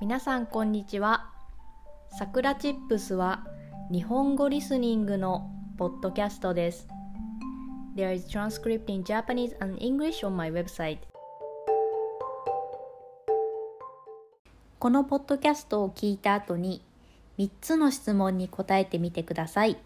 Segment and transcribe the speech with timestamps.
[0.00, 1.28] 皆さんこんにちは。
[2.16, 3.44] さくらチップスは
[3.90, 6.86] 日本語リスニングのポッドキャストです。
[7.96, 10.98] There is transcript in Japanese and English on my website.
[14.78, 16.80] このポッドキャストを聞いた後に
[17.36, 19.78] 3つの質問に答えてみてください。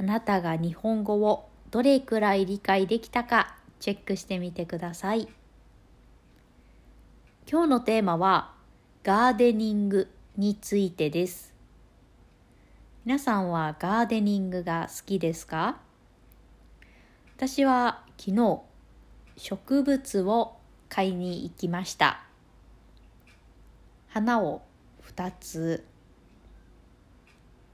[0.00, 5.28] あなたが日本語をどれくらい理解できたかチェックしてみてください。
[7.48, 8.51] 今日のテーマは
[9.04, 11.52] ガーデニングについてです。
[13.04, 15.80] 皆さんはガーデニングが好きですか？
[17.36, 18.60] 私は昨日
[19.36, 20.56] 植物を
[20.88, 22.22] 買いに行きました。
[24.06, 24.62] 花を
[25.16, 25.84] 2つ、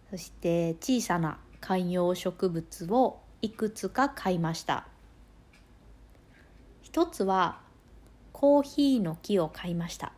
[0.08, 4.86] そして小さな観葉植物をいくつか買いました。
[6.80, 7.60] 一つは
[8.32, 10.14] コーヒーの木を買いました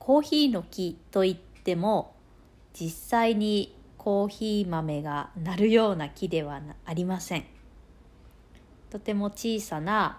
[0.00, 2.16] コーヒーの木といっても
[2.72, 7.44] 実際にコーヒー豆がなるような木ではありません。
[8.88, 10.18] とても小さな、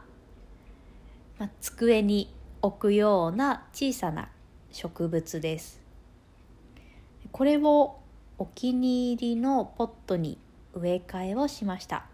[1.40, 4.30] まあ、机に置くような小さな
[4.72, 5.82] 植物です。
[7.32, 7.98] これを
[8.38, 10.38] お気に入りのポットに
[10.74, 12.06] 植え替えをしました。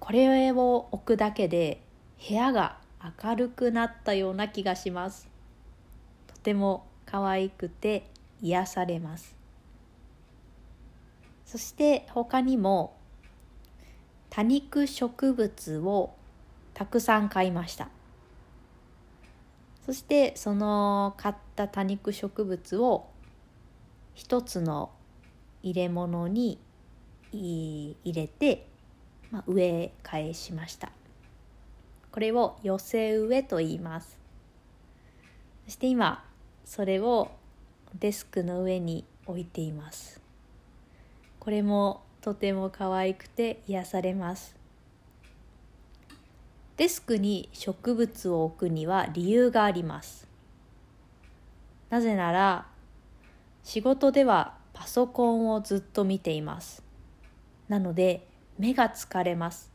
[0.00, 1.82] これを置くだけで
[2.26, 2.78] 部屋が
[3.22, 5.28] 明るくなったような気がします。
[6.38, 8.08] ても可愛くて
[8.40, 9.36] 癒されます。
[11.44, 12.96] そして他にも
[14.30, 16.14] 多肉植物を
[16.74, 17.88] たくさん買いました。
[19.86, 23.06] そしてその買った多肉植物を
[24.14, 24.90] 一つの
[25.62, 26.58] 入れ物に
[27.32, 28.66] 入れて、
[29.30, 30.92] まあ、植え替えしました。
[32.12, 34.18] これを寄せ植えと言います。
[35.64, 36.27] そして今
[36.68, 37.30] それを
[37.98, 40.20] デスクの上に置いています。
[41.40, 44.54] これもとても可愛くて癒されます。
[46.76, 50.28] デスクに植物を置くには理由があります。
[51.88, 52.66] なぜなら
[53.64, 56.82] 仕事ではパソコンをずっと見ています。
[57.70, 58.26] なので
[58.58, 59.72] 目が疲れます。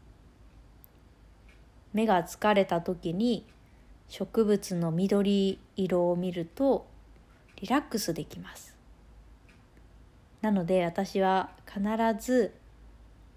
[1.91, 3.47] 目が疲れた時に
[4.09, 6.85] 植物の緑色を見ると
[7.63, 8.75] リラックスできます。
[10.41, 11.81] なので私は必
[12.19, 12.53] ず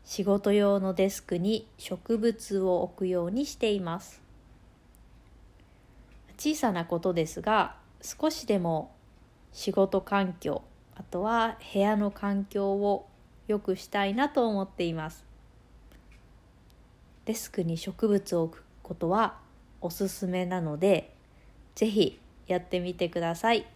[0.03, 4.21] 仕事用のデスクに植物を置くようにしています。
[6.37, 8.91] 小さなことですが少しでも
[9.53, 10.63] 仕事環境
[10.97, 13.07] あとは部屋の環境を
[13.47, 15.25] 良くしたいなと思っています。
[17.27, 19.39] デスクに植物を置くことは
[19.81, 21.15] おすすめなので
[21.77, 23.76] ぜひやってみてください。